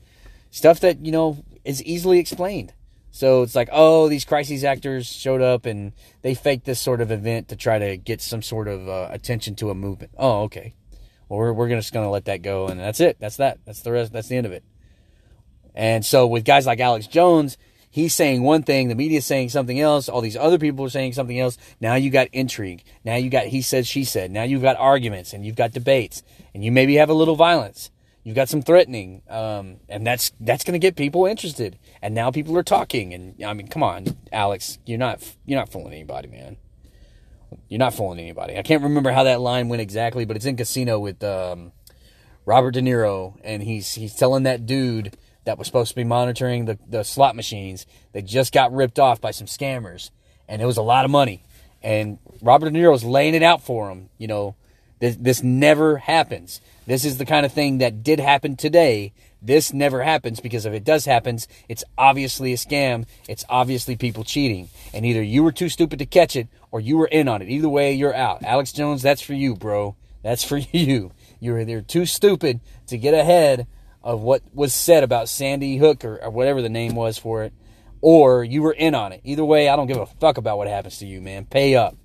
Stuff 0.51 0.81
that 0.81 1.05
you 1.05 1.13
know 1.13 1.45
is 1.65 1.83
easily 1.85 2.19
explained. 2.19 2.73
So 3.13 3.43
it's 3.43 3.55
like, 3.55 3.69
oh, 3.71 4.09
these 4.09 4.25
crises 4.25 4.65
actors 4.65 5.07
showed 5.07 5.41
up 5.41 5.67
and 5.67 5.93
they 6.23 6.35
faked 6.35 6.65
this 6.65 6.81
sort 6.81 7.01
of 7.01 7.13
event 7.13 7.47
to 7.49 7.57
try 7.57 7.79
to 7.79 7.97
get 7.97 8.21
some 8.21 8.43
sort 8.43 8.67
of 8.67 8.89
uh, 8.89 9.07
attention 9.13 9.55
to 9.57 9.71
a 9.71 9.75
movement. 9.75 10.11
Oh, 10.19 10.43
okay 10.43 10.75
we're, 11.29 11.53
we're 11.53 11.69
just 11.69 11.93
going 11.93 12.07
to 12.07 12.11
let 12.11 12.27
that 12.27 12.43
go. 12.43 12.69
And 12.69 12.79
that's 12.79 13.01
it. 13.01 13.17
That's 13.19 13.37
that. 13.37 13.59
That's 13.65 13.81
the 13.81 13.93
rest. 13.93 14.13
That's 14.13 14.29
the 14.29 14.37
end 14.37 14.47
of 14.47 14.53
it. 14.53 14.65
And 15.75 16.05
so 16.05 16.27
with 16.27 16.45
guys 16.45 16.67
like 16.67 16.81
Alex 16.81 17.07
Jones, 17.07 17.57
he's 17.91 18.15
saying 18.15 18.43
one 18.43 18.63
thing, 18.63 18.89
the 18.89 18.95
media's 18.95 19.27
saying 19.27 19.49
something 19.49 19.81
else, 19.81 20.09
all 20.09 20.21
these 20.21 20.37
other 20.37 20.59
people 20.59 20.85
are 20.85 20.91
saying 20.91 21.15
something 21.15 21.39
else. 21.39 21.59
Now 21.81 21.95
you 21.95 22.11
got 22.11 22.29
intrigue. 22.33 22.85
Now 23.05 23.17
you 23.17 23.31
got 23.31 23.47
he 23.47 23.63
said, 23.63 23.87
she 23.87 24.05
said. 24.05 24.31
Now 24.31 24.45
you've 24.45 24.63
got 24.63 24.77
arguments 24.77 25.33
and 25.33 25.45
you've 25.45 25.57
got 25.57 25.73
debates 25.73 26.23
and 26.55 26.65
you 26.65 26.71
maybe 26.71 26.95
have 26.95 27.11
a 27.11 27.15
little 27.15 27.37
violence. 27.37 27.91
You've 28.25 28.37
got 28.37 28.49
some 28.49 28.63
threatening, 28.63 29.21
um, 29.29 29.81
and 29.87 30.07
that's 30.07 30.33
that's 30.41 30.65
going 30.65 30.73
to 30.73 30.79
get 30.79 30.97
people 30.97 31.27
interested. 31.27 31.79
And 32.01 32.15
now 32.15 32.31
people 32.31 32.57
are 32.57 32.63
talking. 32.63 33.13
And 33.13 33.35
I 33.45 33.53
mean, 33.53 33.69
come 33.69 33.83
on, 33.83 34.07
Alex, 34.33 34.79
you're 34.87 34.99
not 34.99 35.23
you're 35.45 35.59
not 35.59 35.69
fooling 35.69 35.93
anybody, 35.93 36.29
man. 36.29 36.57
You're 37.69 37.79
not 37.79 37.95
fooling 37.95 38.19
anybody. 38.19 38.57
I 38.57 38.63
can't 38.63 38.83
remember 38.83 39.13
how 39.13 39.25
that 39.25 39.41
line 39.41 39.69
went 39.69 39.83
exactly, 39.83 40.25
but 40.25 40.37
it's 40.37 40.47
in 40.47 40.57
Casino 40.57 40.99
with 40.99 41.23
um, 41.23 41.73
Robert 42.47 42.73
De 42.73 42.81
Niro, 42.81 43.39
and 43.43 43.63
he's 43.63 43.95
he's 43.95 44.15
telling 44.15 44.43
that 44.45 44.67
dude 44.67 45.17
that 45.45 45.59
was 45.59 45.67
supposed 45.67 45.91
to 45.91 45.97
be 45.97 46.05
monitoring 46.05 46.65
the, 46.65 46.79
the 46.89 47.03
slot 47.03 47.37
machines 47.37 47.87
that 48.13 48.25
just 48.25 48.53
got 48.53 48.73
ripped 48.73 48.99
off 48.99 49.21
by 49.21 49.31
some 49.31 49.47
scammers, 49.47 50.11
and 50.49 50.63
it 50.63 50.67
was 50.67 50.77
a 50.77 50.83
lot 50.83 51.05
of 51.05 51.11
money. 51.11 51.43
And 51.83 52.19
Robert 52.41 52.71
De 52.71 52.79
Niro 52.79 52.93
was 52.93 53.05
laying 53.05 53.35
it 53.35 53.43
out 53.43 53.63
for 53.63 53.91
him. 53.91 54.09
You 54.19 54.27
know, 54.27 54.57
this 55.01 55.17
this 55.17 55.43
never 55.43 55.99
happens. 55.99 56.61
This 56.87 57.05
is 57.05 57.19
the 57.19 57.27
kind 57.27 57.47
of 57.47 57.53
thing 57.53 57.79
that 57.79 58.03
did 58.03 58.21
happen 58.21 58.57
today. 58.57 59.13
This 59.45 59.75
never 59.75 60.03
happens 60.03 60.41
because 60.41 60.65
if 60.65 60.73
it 60.73 60.85
does 60.85 61.05
happen, 61.05 61.39
it's 61.69 61.85
obviously 61.99 62.55
a 62.55 62.57
scam. 62.57 63.07
It's 63.29 63.45
obviously 63.47 63.95
people 63.95 64.25
cheating. 64.25 64.71
And 64.95 65.05
either 65.05 65.23
you 65.23 65.43
were 65.43 65.53
too 65.53 65.69
stupid 65.69 65.99
to 65.99 66.07
catch 66.07 66.35
it 66.35 66.49
or 66.71 66.81
you 66.81 66.97
were 66.97 67.07
in 67.07 67.29
on 67.29 67.43
it. 67.43 67.51
Either 67.51 67.69
way, 67.69 67.93
you're 67.93 68.15
out. 68.15 68.43
Alex 68.43 68.73
Jones, 68.73 69.03
that's 69.03 69.21
for 69.21 69.35
you, 69.35 69.55
bro. 69.55 69.97
That's 70.23 70.45
for 70.45 70.57
you. 70.73 71.13
You're 71.41 71.61
either 71.61 71.83
too 71.83 72.07
stupid 72.07 72.61
to 72.87 72.97
get 72.97 73.13
ahead 73.13 73.67
of 74.03 74.23
what 74.23 74.43
was 74.55 74.73
said 74.73 75.05
about 75.05 75.29
Sandy 75.29 75.77
Hook 75.77 76.07
or, 76.07 76.23
or 76.25 76.31
whatever 76.31 76.63
the 76.63 76.71
name 76.71 76.95
was 76.95 77.19
for 77.19 77.45
it, 77.45 77.53
or 78.01 78.45
you 78.45 78.63
were 78.63 78.73
in 78.73 78.95
on 78.95 79.13
it. 79.13 79.21
Either 79.25 79.45
way, 79.45 79.69
I 79.69 79.77
don't 79.77 79.87
give 79.87 79.99
a 79.99 80.07
fuck 80.07 80.39
about 80.39 80.57
what 80.57 80.69
happens 80.69 80.99
to 80.99 81.07
you, 81.07 81.21
man. 81.21 81.45
Pay 81.45 81.75
up. 81.75 81.97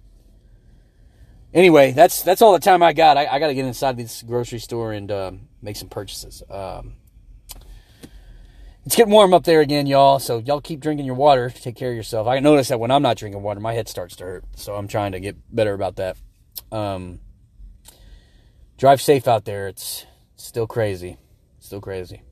Anyway, 1.53 1.91
that's 1.91 2.21
that's 2.21 2.41
all 2.41 2.53
the 2.53 2.59
time 2.59 2.83
I 2.83 2.93
got. 2.93 3.17
I, 3.17 3.25
I 3.25 3.39
got 3.39 3.47
to 3.47 3.53
get 3.53 3.65
inside 3.65 3.97
this 3.97 4.21
grocery 4.21 4.59
store 4.59 4.93
and 4.93 5.11
um, 5.11 5.41
make 5.61 5.77
some 5.77 5.89
purchases. 5.89 6.43
Um, 6.49 6.93
it's 8.89 8.95
getting 8.95 9.13
warm 9.13 9.35
up 9.35 9.43
there 9.43 9.61
again, 9.61 9.85
y'all. 9.85 10.17
So 10.17 10.39
y'all 10.39 10.61
keep 10.61 10.79
drinking 10.79 11.05
your 11.05 11.13
water. 11.13 11.51
Take 11.51 11.75
care 11.75 11.91
of 11.91 11.95
yourself. 11.95 12.25
I 12.27 12.39
notice 12.39 12.69
that 12.69 12.79
when 12.79 12.89
I'm 12.89 13.03
not 13.03 13.17
drinking 13.17 13.43
water, 13.43 13.59
my 13.59 13.73
head 13.73 13.87
starts 13.87 14.15
to 14.15 14.23
hurt. 14.23 14.45
So 14.55 14.73
I'm 14.73 14.87
trying 14.87 15.11
to 15.11 15.19
get 15.19 15.37
better 15.55 15.75
about 15.75 15.97
that. 15.97 16.17
Um, 16.71 17.19
drive 18.79 18.99
safe 18.99 19.27
out 19.27 19.45
there. 19.45 19.67
It's 19.67 20.07
still 20.37 20.65
crazy. 20.65 21.19
Still 21.59 21.81
crazy. 21.81 22.23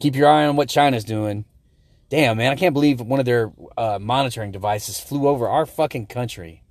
Keep 0.00 0.16
your 0.16 0.28
eye 0.28 0.46
on 0.46 0.56
what 0.56 0.68
China's 0.68 1.04
doing. 1.04 1.44
Damn, 2.08 2.38
man, 2.38 2.50
I 2.50 2.56
can't 2.56 2.74
believe 2.74 3.00
one 3.00 3.20
of 3.20 3.26
their 3.26 3.52
uh, 3.78 4.00
monitoring 4.00 4.50
devices 4.50 4.98
flew 4.98 5.28
over 5.28 5.48
our 5.48 5.66
fucking 5.66 6.06
country. 6.06 6.64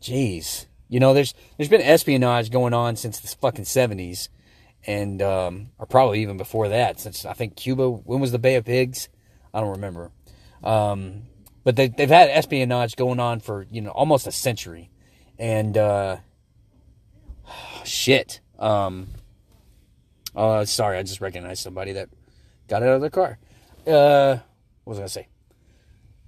Jeez. 0.00 0.66
You 0.88 1.00
know, 1.00 1.14
there's 1.14 1.34
there's 1.56 1.68
been 1.68 1.82
espionage 1.82 2.52
going 2.52 2.74
on 2.74 2.94
since 2.94 3.18
the 3.18 3.26
fucking 3.26 3.64
70s 3.64 4.28
and 4.86 5.20
um, 5.22 5.70
or 5.78 5.86
probably 5.86 6.22
even 6.22 6.36
before 6.36 6.68
that, 6.68 7.00
since 7.00 7.24
I 7.24 7.32
think 7.32 7.56
Cuba. 7.56 7.88
When 7.90 8.20
was 8.20 8.32
the 8.32 8.38
Bay 8.38 8.56
of 8.56 8.64
Pigs? 8.64 9.08
I 9.52 9.60
don't 9.60 9.70
remember. 9.70 10.10
Um, 10.62 11.22
but 11.64 11.76
they, 11.76 11.88
they've 11.88 12.08
had 12.08 12.30
espionage 12.30 12.96
going 12.96 13.20
on 13.20 13.40
for 13.40 13.66
you 13.70 13.80
know 13.80 13.90
almost 13.90 14.26
a 14.26 14.32
century, 14.32 14.90
and 15.38 15.76
uh, 15.76 16.16
shit. 17.84 18.40
Um, 18.58 19.08
uh, 20.34 20.64
sorry, 20.64 20.98
I 20.98 21.02
just 21.02 21.20
recognized 21.20 21.62
somebody 21.62 21.92
that 21.92 22.08
got 22.68 22.82
out 22.82 22.90
of 22.90 23.00
their 23.00 23.10
car. 23.10 23.38
Uh, 23.86 24.38
what 24.84 24.92
was 24.92 24.98
I 24.98 25.00
gonna 25.00 25.08
say? 25.08 25.28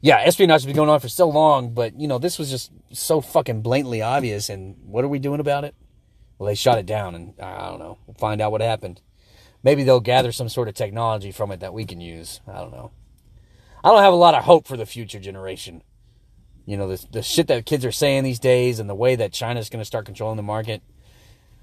Yeah, 0.00 0.16
espionage 0.18 0.62
has 0.62 0.66
been 0.66 0.74
going 0.74 0.90
on 0.90 0.98
for 0.98 1.08
so 1.08 1.28
long, 1.28 1.74
but 1.74 1.98
you 1.98 2.08
know 2.08 2.18
this 2.18 2.38
was 2.38 2.50
just 2.50 2.72
so 2.92 3.20
fucking 3.20 3.62
blatantly 3.62 4.02
obvious. 4.02 4.48
And 4.50 4.76
what 4.84 5.04
are 5.04 5.08
we 5.08 5.18
doing 5.18 5.40
about 5.40 5.64
it? 5.64 5.74
Well, 6.42 6.48
they 6.48 6.56
shot 6.56 6.78
it 6.78 6.86
down, 6.86 7.14
and 7.14 7.34
I 7.40 7.68
don't 7.68 7.78
know. 7.78 7.98
We'll 8.04 8.14
find 8.14 8.40
out 8.40 8.50
what 8.50 8.62
happened. 8.62 9.00
Maybe 9.62 9.84
they'll 9.84 10.00
gather 10.00 10.32
some 10.32 10.48
sort 10.48 10.66
of 10.66 10.74
technology 10.74 11.30
from 11.30 11.52
it 11.52 11.60
that 11.60 11.72
we 11.72 11.84
can 11.84 12.00
use. 12.00 12.40
I 12.48 12.54
don't 12.54 12.72
know. 12.72 12.90
I 13.84 13.90
don't 13.90 14.02
have 14.02 14.12
a 14.12 14.16
lot 14.16 14.34
of 14.34 14.42
hope 14.42 14.66
for 14.66 14.76
the 14.76 14.84
future 14.84 15.20
generation. 15.20 15.84
You 16.66 16.76
know, 16.76 16.88
the, 16.88 17.06
the 17.12 17.22
shit 17.22 17.46
that 17.46 17.64
kids 17.64 17.84
are 17.84 17.92
saying 17.92 18.24
these 18.24 18.40
days 18.40 18.80
and 18.80 18.90
the 18.90 18.94
way 18.96 19.14
that 19.14 19.32
China's 19.32 19.68
going 19.68 19.82
to 19.82 19.84
start 19.84 20.04
controlling 20.04 20.36
the 20.36 20.42
market. 20.42 20.82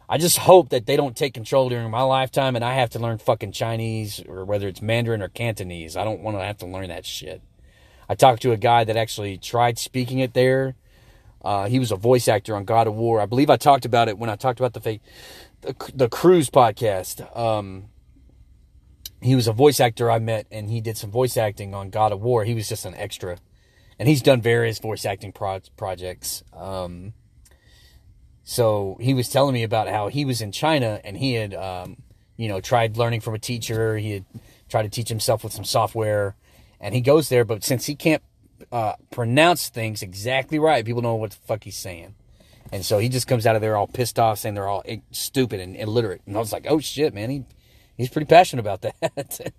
I 0.08 0.18
just 0.18 0.38
hope 0.38 0.70
that 0.70 0.86
they 0.86 0.96
don't 0.96 1.18
take 1.18 1.34
control 1.34 1.68
during 1.68 1.92
my 1.92 2.04
lifetime 2.04 2.56
and 2.56 2.64
I 2.64 2.76
have 2.76 2.92
to 2.92 3.00
learn 3.00 3.18
fucking 3.18 3.52
Chinese 3.52 4.24
or 4.30 4.46
whether 4.46 4.70
it's 4.70 4.82
Mandarin 4.82 5.22
or 5.22 5.28
Cantonese. 5.28 5.98
I 5.98 6.06
don't 6.06 6.22
want 6.22 6.38
to 6.38 6.46
have 6.46 6.60
to 6.60 6.66
learn 6.66 6.88
that 6.88 7.06
shit. 7.06 7.42
I 8.08 8.16
talked 8.16 8.44
to 8.44 8.54
a 8.54 8.58
guy 8.58 8.86
that 8.86 8.96
actually 8.96 9.38
tried 9.38 9.78
speaking 9.78 10.20
it 10.20 10.34
there 10.34 10.76
uh, 11.44 11.68
he 11.68 11.80
was 11.80 11.92
a 11.92 11.96
voice 11.96 12.28
actor 12.28 12.56
on 12.56 12.66
God 12.66 12.88
of 12.88 12.96
War. 12.96 13.22
I 13.22 13.26
believe 13.26 13.50
I 13.50 13.58
talked 13.58 13.86
about 13.86 14.10
it 14.10 14.18
when 14.18 14.30
I 14.30 14.36
talked 14.36 14.60
about 14.60 14.74
the 14.74 14.82
fake, 14.82 15.02
the, 15.62 15.76
the 15.94 16.10
Cruise 16.10 16.50
podcast. 16.50 17.36
Um, 17.38 17.86
he 19.22 19.36
was 19.36 19.48
a 19.48 19.54
voice 19.54 19.80
actor 19.80 20.10
I 20.10 20.20
met, 20.20 20.48
and 20.52 20.70
he 20.70 20.82
did 20.82 20.98
some 20.98 21.12
voice 21.12 21.38
acting 21.38 21.74
on 21.74 21.90
God 21.90 22.12
of 22.12 22.22
War. 22.22 22.44
He 22.44 22.54
was 22.54 22.70
just 22.70 22.86
an 22.86 22.96
extra, 22.96 23.38
and 23.98 24.08
he's 24.08 24.22
done 24.22 24.42
various 24.42 24.80
voice 24.80 25.06
acting 25.06 25.32
pro- 25.32 25.62
projects. 25.76 26.44
Um, 26.54 27.14
so 28.44 28.98
he 29.00 29.14
was 29.14 29.30
telling 29.30 29.54
me 29.54 29.64
about 29.64 29.88
how 29.88 30.08
he 30.08 30.26
was 30.26 30.42
in 30.42 30.52
China 30.52 31.00
and 31.04 31.16
he 31.16 31.34
had, 31.34 31.54
um, 31.54 31.98
you 32.36 32.48
know, 32.48 32.60
tried 32.60 32.98
learning 32.98 33.22
from 33.22 33.36
a 33.36 33.40
teacher. 33.40 33.98
He 33.98 34.14
had 34.14 34.26
tried 34.70 34.84
to 34.84 34.90
teach 34.90 35.10
himself 35.10 35.44
with 35.44 35.54
some 35.54 35.66
software, 35.66 36.36
and 36.80 36.96
he 36.96 37.02
goes 37.02 37.30
there. 37.30 37.46
But 37.46 37.64
since 37.64 37.86
he 37.86 37.96
can't 37.96 38.24
uh, 38.72 38.94
pronounce 39.12 39.70
things 39.70 40.02
exactly 40.02 40.60
right, 40.60 40.86
people 40.86 41.02
know 41.02 41.16
what 41.16 41.32
the 41.32 41.38
fuck 41.38 41.64
he's 41.64 41.78
saying. 41.78 42.16
And 42.72 42.86
so 42.86 43.00
he 43.00 43.10
just 43.10 43.28
comes 43.28 43.48
out 43.48 43.56
of 43.56 43.62
there 43.62 43.76
all 43.76 43.88
pissed 43.88 44.20
off, 44.20 44.40
saying 44.40 44.56
they're 44.56 44.68
all 44.68 44.84
stupid 45.12 45.60
and 45.60 45.76
illiterate. 45.76 46.22
And 46.26 46.36
I 46.36 46.40
was 46.40 46.54
like, 46.54 46.68
oh 46.70 46.80
shit, 46.80 47.14
man, 47.14 47.30
he 47.30 47.44
he's 47.98 48.10
pretty 48.10 48.28
passionate 48.28 48.62
about 48.62 48.82
that. 48.82 49.54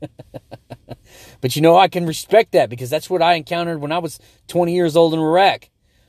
but 1.41 1.57
you 1.57 1.63
know, 1.63 1.77
I 1.77 1.89
can 1.89 2.07
respect 2.07 2.53
that 2.53 2.71
because 2.71 2.89
that's 2.89 3.11
what 3.11 3.23
I 3.23 3.35
encountered 3.35 3.81
when 3.81 3.93
I 3.93 3.99
was 3.99 4.21
20 4.49 4.75
years 4.75 4.97
old 4.97 5.13
in 5.13 5.21
Iraq, 5.21 5.69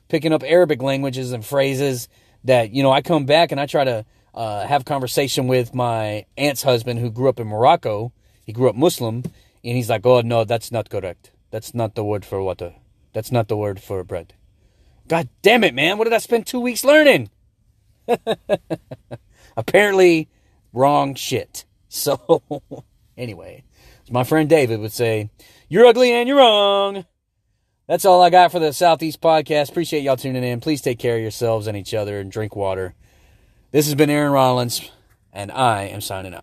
picking 0.09 0.31
up 0.31 0.43
Arabic 0.43 0.81
languages 0.81 1.31
and 1.31 1.43
phrases 1.43 2.07
that 2.43 2.71
you 2.71 2.83
know 2.83 2.91
I 2.91 3.01
come 3.01 3.25
back 3.25 3.51
and 3.51 3.59
I 3.59 3.65
try 3.65 3.83
to 3.83 4.05
uh, 4.35 4.67
have 4.67 4.85
conversation 4.85 5.47
with 5.47 5.73
my 5.73 6.25
aunt's 6.37 6.61
husband 6.63 6.99
who 6.99 7.09
grew 7.09 7.29
up 7.29 7.39
in 7.39 7.47
Morocco 7.47 8.13
he 8.45 8.53
grew 8.53 8.69
up 8.69 8.75
Muslim, 8.75 9.23
and 9.63 9.77
he's 9.77 9.89
like, 9.89 10.05
oh 10.05 10.21
no, 10.21 10.43
that's 10.43 10.71
not 10.71 10.89
correct. 10.89 11.31
That's 11.51 11.73
not 11.73 11.95
the 11.95 12.03
word 12.03 12.25
for 12.25 12.41
water. 12.41 12.73
That's 13.13 13.31
not 13.31 13.47
the 13.47 13.57
word 13.57 13.81
for 13.81 14.03
bread. 14.03 14.33
God 15.07 15.29
damn 15.41 15.63
it, 15.63 15.73
man! 15.73 15.97
What 15.97 16.05
did 16.05 16.13
I 16.13 16.19
spend 16.19 16.45
two 16.45 16.59
weeks 16.59 16.83
learning? 16.85 17.29
Apparently, 19.57 20.29
wrong 20.73 21.15
shit. 21.15 21.65
So, 21.93 22.41
anyway, 23.17 23.65
as 24.03 24.11
my 24.13 24.23
friend 24.23 24.47
David 24.47 24.79
would 24.79 24.93
say, 24.93 25.29
"You're 25.67 25.85
ugly 25.87 26.13
and 26.13 26.25
you're 26.25 26.37
wrong." 26.37 27.05
That's 27.85 28.05
all 28.05 28.21
I 28.21 28.29
got 28.29 28.53
for 28.53 28.59
the 28.59 28.71
Southeast 28.71 29.19
podcast. 29.19 29.71
Appreciate 29.71 30.03
y'all 30.03 30.15
tuning 30.15 30.45
in. 30.45 30.61
Please 30.61 30.81
take 30.81 30.99
care 30.99 31.17
of 31.17 31.21
yourselves 31.21 31.67
and 31.67 31.75
each 31.75 31.93
other 31.93 32.17
and 32.21 32.31
drink 32.31 32.55
water. 32.55 32.95
This 33.71 33.87
has 33.87 33.95
been 33.95 34.09
Aaron 34.09 34.31
Rollins, 34.31 34.89
and 35.33 35.51
I 35.51 35.83
am 35.83 35.99
signing 35.99 36.33
out. 36.33 36.39